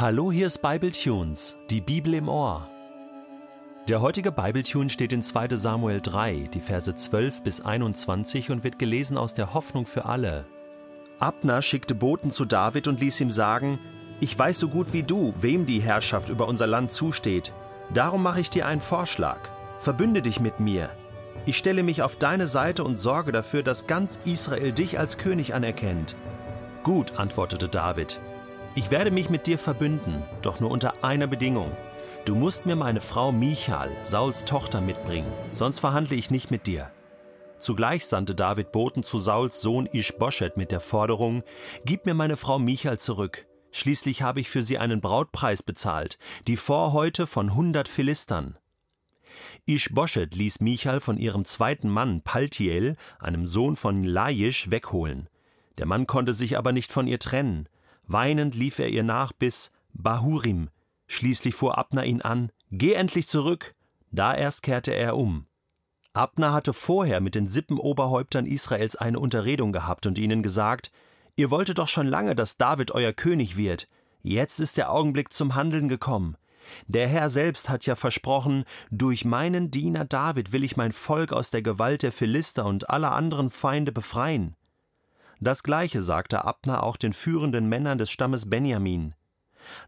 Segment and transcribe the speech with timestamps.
[0.00, 2.70] Hallo, hier ist Bible Tunes, die Bibel im Ohr.
[3.88, 5.56] Der heutige Bibletune steht in 2.
[5.56, 10.44] Samuel 3, die Verse 12 bis 21 und wird gelesen aus der Hoffnung für alle.
[11.18, 13.80] Abner schickte Boten zu David und ließ ihm sagen:
[14.20, 17.52] Ich weiß so gut wie du, wem die Herrschaft über unser Land zusteht.
[17.92, 19.40] Darum mache ich dir einen Vorschlag.
[19.80, 20.90] Verbünde dich mit mir.
[21.44, 25.54] Ich stelle mich auf deine Seite und sorge dafür, dass ganz Israel dich als König
[25.54, 26.14] anerkennt.
[26.84, 28.20] Gut, antwortete David.
[28.78, 31.76] Ich werde mich mit dir verbünden, doch nur unter einer Bedingung.
[32.24, 36.88] Du musst mir meine Frau Michal, Sauls Tochter, mitbringen, sonst verhandle ich nicht mit dir.
[37.58, 41.42] Zugleich sandte David Boten zu Sauls Sohn Ischboschet mit der Forderung:
[41.84, 43.48] Gib mir meine Frau Michal zurück.
[43.72, 46.16] Schließlich habe ich für sie einen Brautpreis bezahlt,
[46.46, 48.58] die Vorhäute von hundert Philistern.
[49.66, 55.28] Ischboschet ließ Michal von ihrem zweiten Mann Paltiel, einem Sohn von Laisch, wegholen.
[55.78, 57.68] Der Mann konnte sich aber nicht von ihr trennen.
[58.08, 60.70] Weinend lief er ihr nach bis Bahurim.
[61.06, 63.74] Schließlich fuhr Abner ihn an: Geh endlich zurück!
[64.10, 65.46] Da erst kehrte er um.
[66.14, 70.90] Abner hatte vorher mit den Sippenoberhäuptern Israels eine Unterredung gehabt und ihnen gesagt:
[71.36, 73.88] Ihr wolltet doch schon lange, dass David euer König wird.
[74.22, 76.36] Jetzt ist der Augenblick zum Handeln gekommen.
[76.86, 81.50] Der Herr selbst hat ja versprochen, durch meinen Diener David will ich mein Volk aus
[81.50, 84.56] der Gewalt der Philister und aller anderen Feinde befreien.
[85.40, 89.14] Das gleiche sagte Abner auch den führenden Männern des Stammes Benjamin.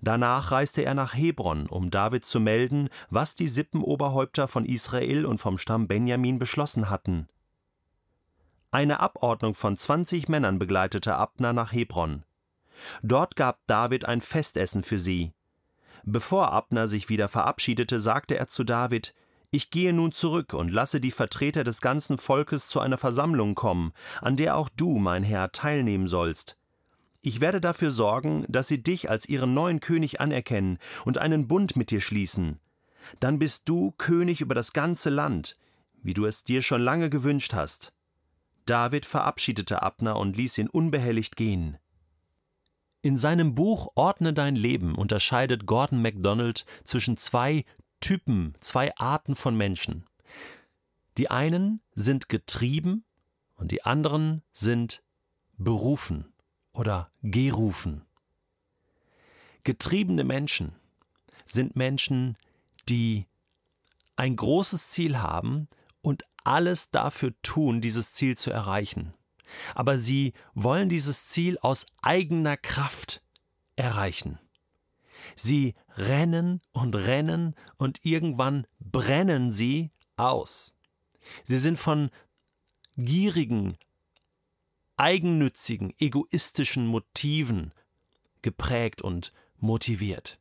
[0.00, 5.38] Danach reiste er nach Hebron, um David zu melden, was die Sippenoberhäupter von Israel und
[5.38, 7.28] vom Stamm Benjamin beschlossen hatten.
[8.70, 12.24] Eine Abordnung von zwanzig Männern begleitete Abner nach Hebron.
[13.02, 15.32] Dort gab David ein Festessen für sie.
[16.04, 19.14] Bevor Abner sich wieder verabschiedete, sagte er zu David:
[19.50, 23.92] ich gehe nun zurück und lasse die Vertreter des ganzen Volkes zu einer Versammlung kommen,
[24.20, 26.56] an der auch du, mein Herr, teilnehmen sollst.
[27.22, 31.76] Ich werde dafür sorgen, dass sie dich als ihren neuen König anerkennen und einen Bund
[31.76, 32.60] mit dir schließen.
[33.18, 35.56] Dann bist du König über das ganze Land,
[36.02, 37.92] wie du es dir schon lange gewünscht hast.
[38.66, 41.76] David verabschiedete Abner und ließ ihn unbehelligt gehen.
[43.02, 47.64] In seinem Buch Ordne dein Leben unterscheidet Gordon MacDonald zwischen zwei
[48.00, 50.06] Typen, zwei Arten von Menschen.
[51.18, 53.04] Die einen sind getrieben
[53.56, 55.02] und die anderen sind
[55.56, 56.32] berufen
[56.72, 58.06] oder gerufen.
[59.64, 60.72] Getriebene Menschen
[61.44, 62.38] sind Menschen,
[62.88, 63.26] die
[64.16, 65.68] ein großes Ziel haben
[66.00, 69.14] und alles dafür tun, dieses Ziel zu erreichen.
[69.74, 73.22] Aber sie wollen dieses Ziel aus eigener Kraft
[73.76, 74.38] erreichen.
[75.36, 80.76] Sie rennen und rennen und irgendwann brennen sie aus.
[81.44, 82.10] Sie sind von
[82.96, 83.76] gierigen,
[84.96, 87.72] eigennützigen, egoistischen Motiven
[88.42, 90.38] geprägt und motiviert.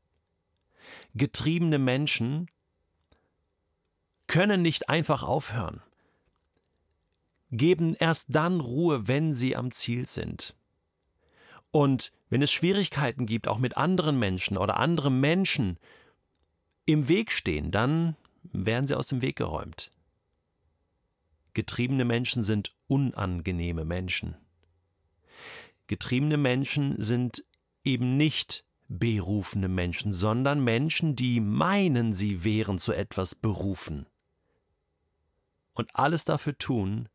[1.16, 2.50] Getriebene Menschen
[4.28, 5.82] können nicht einfach aufhören,
[7.52, 10.56] geben erst dann Ruhe, wenn sie am Ziel sind.
[11.72, 15.78] Und wenn es Schwierigkeiten gibt, auch mit anderen Menschen oder andere Menschen
[16.86, 19.92] im Weg stehen, dann werden sie aus dem Weg geräumt.
[21.54, 24.36] Getriebene Menschen sind unangenehme Menschen.
[25.88, 27.44] Getriebene Menschen sind
[27.84, 34.08] eben nicht berufene Menschen, sondern Menschen, die meinen, sie wären zu etwas berufen.
[35.74, 37.08] Und alles dafür tun,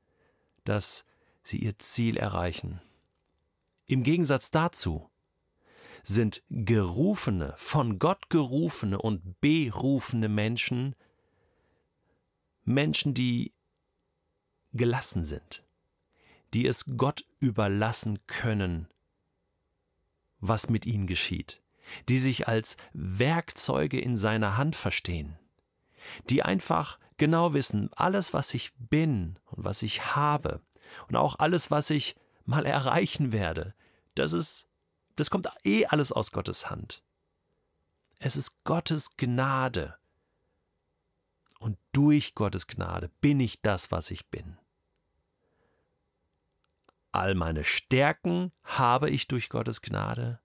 [0.65, 1.05] dass
[1.43, 2.81] sie ihr Ziel erreichen.
[3.87, 5.11] Im Gegensatz dazu
[6.03, 10.95] sind gerufene, von Gott gerufene und berufene Menschen
[12.65, 13.53] Menschen, die
[14.73, 15.65] gelassen sind,
[16.55, 18.89] die es Gott überlassen können,
[20.41, 21.63] was mit ihnen geschieht,
[22.09, 25.39] die sich als Werkzeuge in seiner Hand verstehen,
[26.31, 30.61] die einfach genau wissen, alles, was ich bin und was ich habe
[31.09, 33.75] und auch alles, was ich mal erreichen werde,
[34.15, 34.67] das ist,
[35.17, 37.03] das kommt eh alles aus Gottes Hand.
[38.19, 39.97] Es ist Gottes Gnade.
[41.59, 44.59] Und durch Gottes Gnade bin ich das, was ich bin.
[47.13, 50.41] All meine Stärken habe ich durch Gottes Gnade.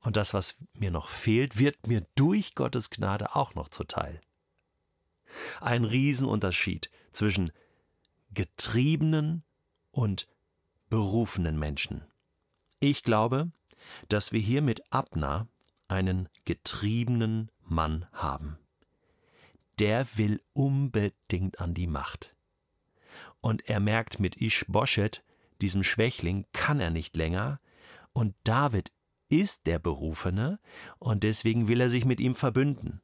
[0.00, 4.20] Und das, was mir noch fehlt, wird mir durch Gottes Gnade auch noch zuteil.
[5.60, 7.52] Ein Riesenunterschied zwischen
[8.32, 9.44] getriebenen
[9.92, 10.28] und
[10.90, 12.04] berufenen Menschen.
[12.80, 13.50] Ich glaube,
[14.08, 15.48] dass wir hier mit Abner
[15.88, 18.58] einen getriebenen Mann haben.
[19.78, 22.34] Der will unbedingt an die Macht.
[23.40, 25.24] Und er merkt mit Ishbosheth,
[25.60, 27.60] diesem Schwächling, kann er nicht länger,
[28.12, 28.92] und David
[29.28, 30.58] ist der Berufene
[30.98, 33.00] und deswegen will er sich mit ihm verbünden.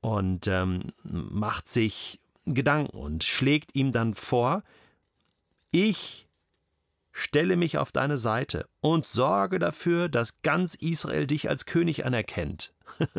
[0.00, 4.64] Und ähm, macht sich Gedanken und schlägt ihm dann vor,
[5.70, 6.23] ich
[7.14, 12.74] stelle mich auf deine Seite und sorge dafür, dass ganz Israel dich als König anerkennt.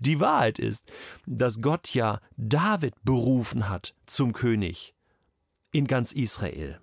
[0.00, 0.92] Die Wahrheit ist,
[1.26, 4.94] dass Gott ja David berufen hat zum König
[5.72, 6.80] in ganz Israel.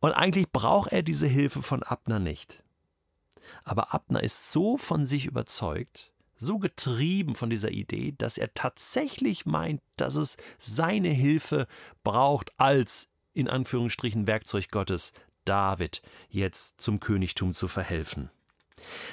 [0.00, 2.62] Und eigentlich braucht er diese Hilfe von Abner nicht.
[3.64, 9.46] Aber Abner ist so von sich überzeugt, so getrieben von dieser Idee, dass er tatsächlich
[9.46, 11.66] meint, dass es seine Hilfe
[12.02, 15.12] braucht als in Anführungsstrichen Werkzeug Gottes,
[15.44, 18.30] David jetzt zum Königtum zu verhelfen.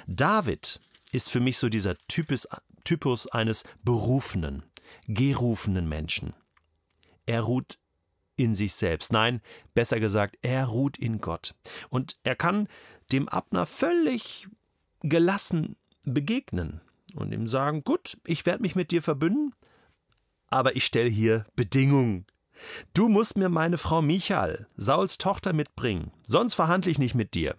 [0.08, 0.80] David
[1.12, 2.48] ist für mich so dieser Typus,
[2.84, 4.64] Typus eines berufenen,
[5.08, 6.34] gerufenen Menschen.
[7.26, 7.78] Er ruht
[8.36, 9.12] in sich selbst.
[9.12, 9.42] Nein,
[9.74, 11.56] besser gesagt, er ruht in Gott.
[11.90, 12.68] Und er kann
[13.12, 14.48] dem Abner völlig
[15.02, 16.82] gelassen begegnen
[17.16, 19.54] und ihm sagen, gut, ich werde mich mit dir verbünden,
[20.50, 22.26] aber ich stelle hier Bedingungen.
[22.94, 27.56] Du musst mir meine Frau Michael, Sauls Tochter, mitbringen, sonst verhandle ich nicht mit dir.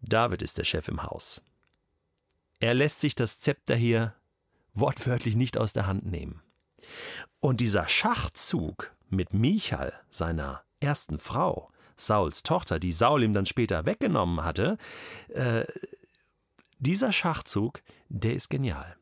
[0.00, 1.42] David ist der Chef im Haus.
[2.60, 4.14] Er lässt sich das Zepter hier
[4.74, 6.42] wortwörtlich nicht aus der Hand nehmen.
[7.40, 13.86] Und dieser Schachzug mit Michal, seiner ersten Frau, Sauls Tochter, die Saul ihm dann später
[13.86, 14.78] weggenommen hatte,
[15.28, 15.64] äh,
[16.78, 18.96] dieser Schachzug, der ist genial.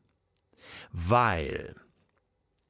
[0.91, 1.75] Weil,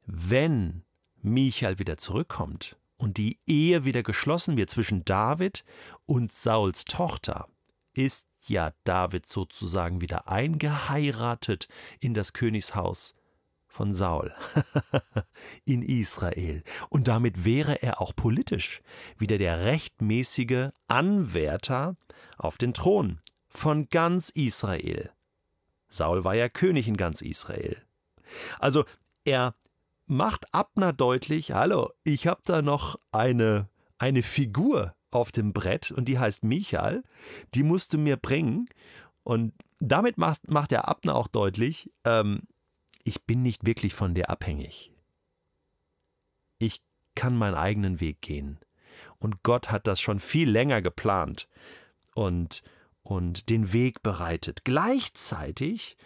[0.06, 0.84] wenn
[1.24, 5.64] Michael wieder zurückkommt und die Ehe wieder geschlossen wird zwischen David
[6.06, 7.48] und Sauls Tochter,
[7.96, 11.68] ist ja David sozusagen wieder eingeheiratet
[12.00, 13.16] in das Königshaus
[13.68, 14.34] von Saul
[15.66, 16.64] in Israel.
[16.90, 18.82] Und damit wäre er auch politisch
[19.18, 21.96] wieder der rechtmäßige Anwärter
[22.38, 25.12] auf den Thron von ganz Israel.
[25.90, 27.82] Saul war ja König in ganz Israel.
[28.60, 28.86] Also
[29.26, 29.56] er
[30.06, 36.06] macht Abner deutlich, hallo, ich habe da noch eine, eine Figur auf dem Brett und
[36.06, 37.04] die heißt Michael,
[37.54, 38.68] die musst du mir bringen.
[39.24, 42.44] Und damit macht, macht der Abner auch deutlich, ähm,
[43.04, 44.92] ich bin nicht wirklich von dir abhängig.
[46.58, 46.82] Ich
[47.16, 48.60] kann meinen eigenen Weg gehen.
[49.20, 51.48] Und Gott hat das schon viel länger geplant
[52.16, 52.64] und,
[53.02, 54.64] und den Weg bereitet.
[54.64, 55.98] Gleichzeitig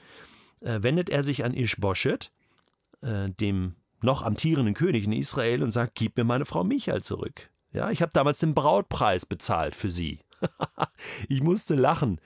[0.61, 2.31] äh, wendet er sich an Ishbosheth,
[3.01, 7.49] äh, dem noch amtierenden König in Israel, und sagt: Gib mir meine Frau Michael zurück.
[7.71, 10.19] Ja, ich habe damals den Brautpreis bezahlt für sie.
[11.27, 12.19] ich musste lachen.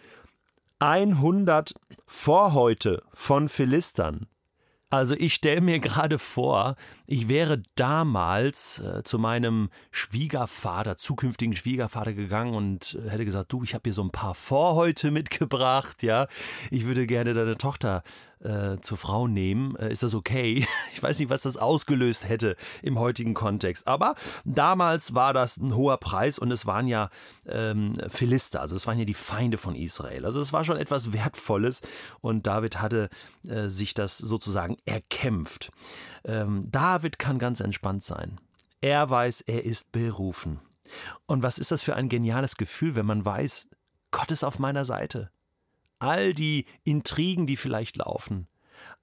[0.79, 1.73] 100
[2.07, 4.27] Vorhäute von Philistern
[4.91, 6.75] also ich stelle mir gerade vor,
[7.07, 13.63] ich wäre damals äh, zu meinem Schwiegervater, zukünftigen Schwiegervater gegangen und äh, hätte gesagt, du,
[13.63, 16.27] ich habe hier so ein paar Vorhäute mitgebracht, ja.
[16.71, 18.03] Ich würde gerne deine Tochter
[18.43, 19.75] äh, zur Frau nehmen.
[19.75, 20.65] Äh, ist das okay?
[20.93, 23.88] Ich weiß nicht, was das ausgelöst hätte im heutigen Kontext.
[23.88, 24.15] Aber
[24.45, 27.09] damals war das ein hoher Preis und es waren ja
[27.47, 30.25] ähm, Philister, also es waren ja die Feinde von Israel.
[30.25, 31.81] Also es war schon etwas Wertvolles
[32.19, 33.09] und David hatte
[33.47, 35.71] äh, sich das sozusagen erkämpft.
[36.23, 38.39] Ähm, David kann ganz entspannt sein.
[38.81, 40.60] Er weiß, er ist berufen.
[41.25, 43.69] Und was ist das für ein geniales Gefühl, wenn man weiß,
[44.12, 45.31] Gott ist auf meiner Seite
[46.01, 48.48] all die Intrigen, die vielleicht laufen,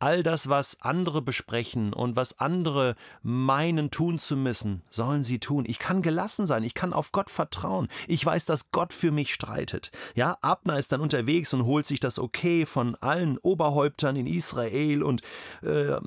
[0.01, 5.65] all das, was andere besprechen und was andere meinen tun zu müssen, sollen sie tun.
[5.67, 7.89] Ich kann gelassen sein, ich kann auf Gott vertrauen.
[8.07, 9.91] Ich weiß, dass Gott für mich streitet.
[10.15, 15.03] Ja, Abner ist dann unterwegs und holt sich das Okay von allen Oberhäuptern in Israel
[15.03, 15.23] und
[15.63, 15.99] äh,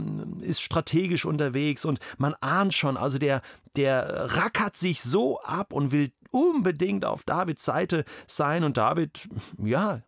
[0.42, 3.42] ist strategisch unterwegs und man ahnt schon, also der,
[3.76, 9.28] der rackert sich so ab und will unbedingt auf Davids Seite sein und David,
[9.62, 10.02] ja,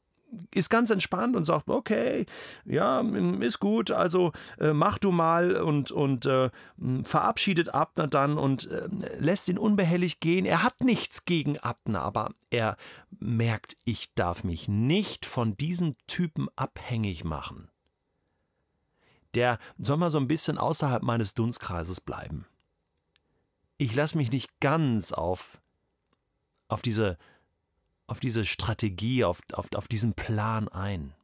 [0.53, 2.25] ist ganz entspannt und sagt, okay,
[2.65, 3.01] ja,
[3.39, 6.49] ist gut, also äh, mach du mal und, und äh,
[7.03, 8.87] verabschiedet Abner dann und äh,
[9.19, 10.45] lässt ihn unbehelligt gehen.
[10.45, 12.77] Er hat nichts gegen Abner, aber er
[13.19, 17.69] merkt, ich darf mich nicht von diesen Typen abhängig machen.
[19.35, 22.45] Der soll mal so ein bisschen außerhalb meines Dunstkreises bleiben.
[23.77, 25.59] Ich lasse mich nicht ganz auf,
[26.67, 27.17] auf diese
[28.13, 31.15] auf diese Strategie, auf, auf, auf diesen Plan ein.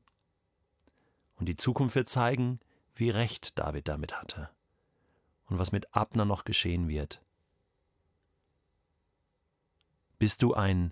[1.36, 2.60] Und die Zukunft wird zeigen,
[2.96, 4.50] wie recht David damit hatte
[5.46, 7.22] und was mit Abner noch geschehen wird.
[10.17, 10.91] Bist du ein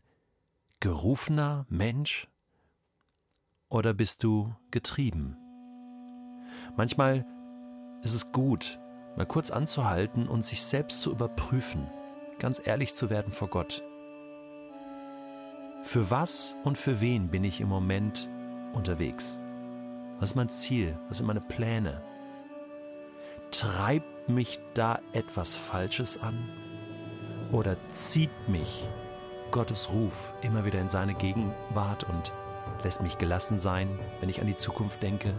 [0.80, 2.28] gerufener Mensch
[3.68, 5.36] oder bist du getrieben?
[6.76, 7.26] Manchmal
[8.04, 8.80] ist es gut,
[9.16, 11.90] mal kurz anzuhalten und sich selbst zu überprüfen,
[12.38, 13.84] ganz ehrlich zu werden vor Gott.
[15.88, 18.28] Für was und für wen bin ich im Moment
[18.74, 19.40] unterwegs?
[20.20, 21.00] Was ist mein Ziel?
[21.08, 22.02] Was sind meine Pläne?
[23.52, 26.50] Treibt mich da etwas Falsches an?
[27.54, 28.86] Oder zieht mich
[29.52, 32.34] Gottes Ruf immer wieder in seine Gegenwart und
[32.84, 33.88] lässt mich gelassen sein,
[34.20, 35.34] wenn ich an die Zukunft denke?